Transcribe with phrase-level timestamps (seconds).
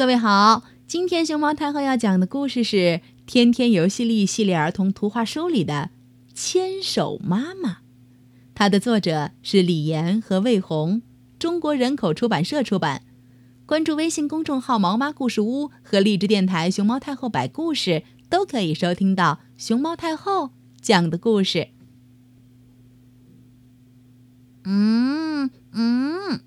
[0.00, 2.76] 各位好，今天熊猫太后要讲的故事是
[3.26, 5.90] 《天天游戏力》系列儿童图画书里的
[6.34, 7.70] 《牵手妈妈》，
[8.54, 11.02] 它的作者是李岩和魏红，
[11.38, 13.02] 中国人口出版社出版。
[13.66, 21.68] 关注微信公众号“毛妈故事屋”和荔枝电台“熊猫太后摆故事”，都可以收听到熊猫太后讲的故事。
[24.64, 26.40] 嗯嗯，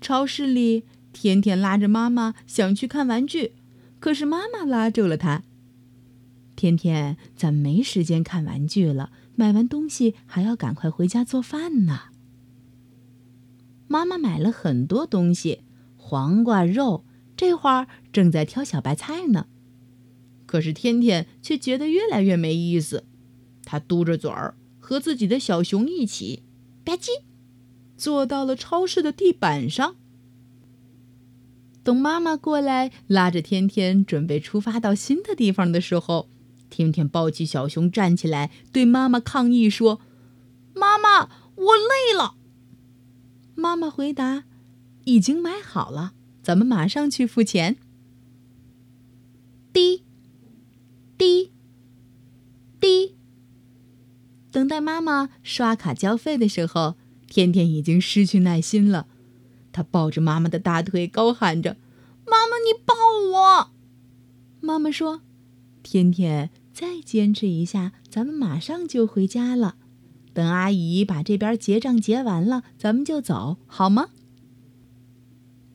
[0.00, 0.82] 超市里。
[1.14, 3.52] 天天拉着妈妈想去看玩具，
[4.00, 5.44] 可是妈妈拉住了他。
[6.56, 12.00] 天天，咱没时间看玩具了，买完东西还要赶快回家做饭呢。
[13.86, 15.60] 妈妈买了很多东西，
[15.96, 17.04] 黄瓜、肉，
[17.36, 19.46] 这会儿正在挑小白菜呢。
[20.46, 23.04] 可是天天却觉得越来越没意思，
[23.64, 26.42] 他嘟着嘴儿和自己的小熊一起，
[26.84, 27.08] 吧唧，
[27.96, 29.96] 坐到了超市的地板上。
[31.84, 36.28] 等妈妈过来拉着天天准备出发到新的地方的时候，
[36.70, 40.00] 天天抱起小熊站起来，对妈妈抗议说
[40.74, 42.36] ：“妈妈，我累了。”
[43.54, 44.44] 妈妈回答
[45.04, 47.76] ：“已经买好了，咱们马上去付钱。”
[49.72, 50.02] 滴
[51.18, 51.52] 滴
[52.80, 53.14] 滴，
[54.50, 56.94] 等待妈妈刷卡交费的时候，
[57.28, 59.06] 天天已经失去耐心了。
[59.72, 61.76] 他抱着妈妈的大腿，高喊着：“，
[62.64, 62.94] 你抱
[63.32, 63.70] 我！”
[64.60, 65.20] 妈妈说
[65.84, 69.76] ：“天天，再坚持一下，咱们马上就回家了。
[70.32, 74.08] 等阿姨把这边结账结完了，咱们就走，好吗？”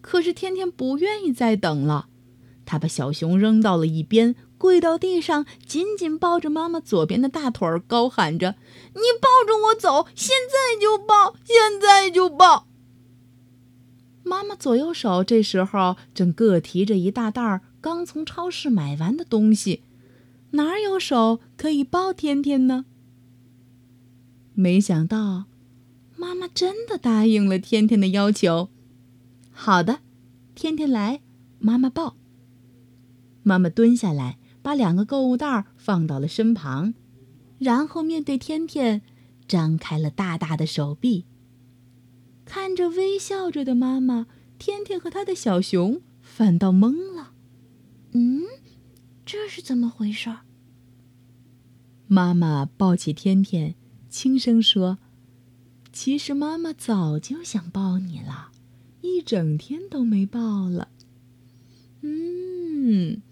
[0.00, 2.08] 可是天天不愿意再等了，
[2.64, 8.56] 他把小熊扔到了一边，跪到地上，紧紧抱着妈妈左边的大腿，高喊着
[8.96, 12.66] ：“你抱着我走，现在就抱，现在就抱！”
[14.30, 19.82] 妈妈左右手这时候正各提着一大袋刚从超市买完的东西，
[20.52, 22.84] 哪有手可以抱天天呢？
[24.54, 25.46] 没想到，
[26.16, 28.68] 妈妈真的答应了天天的要求。
[29.50, 29.98] 好的，
[30.54, 31.22] 天天来，
[31.58, 32.14] 妈妈抱。
[33.42, 36.94] 妈妈蹲下来，把两个购物袋放到了身旁，
[37.58, 39.02] 然后面对天天，
[39.48, 41.24] 张开了大大的手臂。
[42.52, 44.26] 看着微笑着的妈妈，
[44.58, 47.32] 天天和他的小熊反倒懵了。
[48.10, 48.42] 嗯，
[49.24, 50.28] 这是怎么回事？
[52.08, 53.76] 妈妈抱起天天，
[54.08, 54.98] 轻声说
[55.94, 58.50] ：“其实妈妈早就想抱你了，
[59.02, 60.88] 一整天都没抱了。”
[62.02, 63.22] 嗯，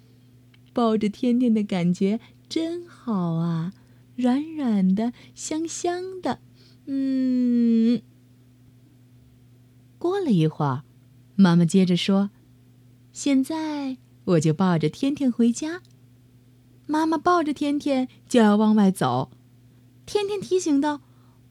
[0.72, 3.72] 抱着天天的感觉真好啊，
[4.14, 6.38] 软软的，香香的。
[6.86, 7.67] 嗯。
[10.28, 10.82] 了一会儿，
[11.36, 12.28] 妈妈接着说
[13.12, 15.80] ：“现在我就抱着天天回家。”
[16.86, 19.30] 妈妈抱着天天就要往外走，
[20.04, 21.00] 天天提醒道：“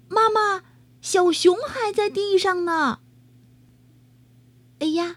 [0.07, 0.63] 妈妈，
[1.01, 2.99] 小熊还在地上呢。”
[4.79, 5.15] 哎呀，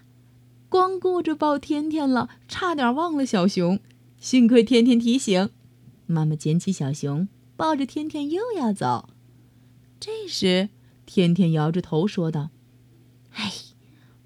[0.67, 3.79] 光顾着抱天天了，差点忘了小熊。
[4.17, 5.51] 幸亏天天提醒，
[6.07, 9.09] 妈妈捡起小熊，抱着天天又要走。
[9.99, 10.69] 这时，
[11.05, 12.49] 天天摇着头说道。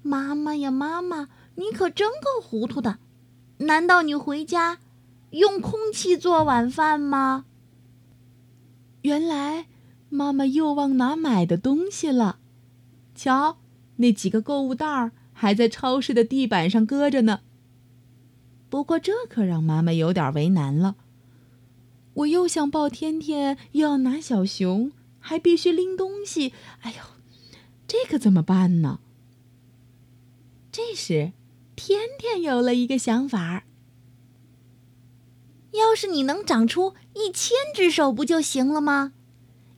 [0.06, 2.98] 妈妈呀，妈妈，你可真够糊涂的！
[3.58, 4.78] 难道你回家
[5.30, 7.44] 用空气做晚饭吗？
[9.02, 9.66] 原来
[10.08, 12.38] 妈妈又忘拿买的东西了。
[13.14, 13.58] 瞧，
[13.96, 17.40] 那几个购物袋儿还在超市的地板上搁着呢。
[18.68, 20.96] 不过这可让妈妈有点为难了。
[22.14, 26.52] 我又想抱天天，又要拿小熊，还必须拎东西。
[26.80, 26.98] 哎呦！
[27.86, 29.00] 这可怎么办呢？
[30.76, 31.32] 这时，
[31.74, 33.64] 天天有了一个想法
[35.72, 39.14] 要是你能长出一千只手，不就行了吗？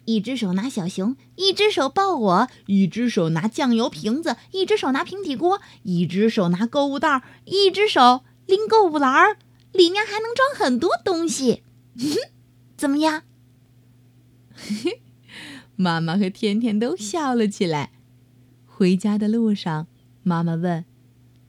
[0.06, 9.36] 一只手拿小熊，一只手抱我，一只手拿酱油瓶子，一只手拿平底锅，一只手拿购物袋，一只手拎购物篮儿，
[9.70, 11.62] 里面还能装很多东西。
[12.76, 13.22] 怎么样？
[15.76, 17.92] 妈妈和天天都笑了起来。
[18.66, 19.86] 回家的路上，
[20.24, 20.84] 妈妈问：“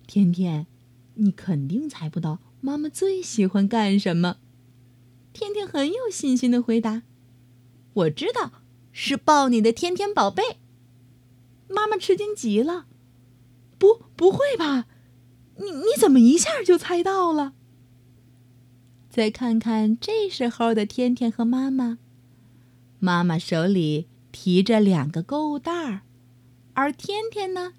[0.09, 0.65] 天天，
[1.13, 4.37] 你肯定猜不到妈妈最喜欢干什么？”
[5.33, 7.03] 天天很有信心的回答
[7.93, 10.57] ：“我知道，是抱你的天天宝贝。”
[11.69, 12.87] 妈妈吃惊极了
[13.77, 14.87] ：“不，不会吧？
[15.57, 17.53] 你你怎么一下就猜到了？”
[19.11, 21.99] 再看看这时候的天天和妈妈，
[22.97, 26.01] 妈妈手里提着两个购物袋儿。
[26.73, 27.73] 而天天呢，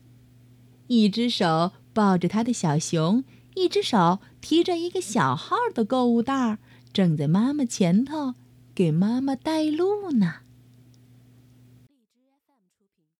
[0.87, 6.59] 一只手抱着他的小熊，一只手提着一个小号的购物袋，
[6.93, 8.35] 正在妈妈前头
[8.75, 10.37] 给妈妈带路呢。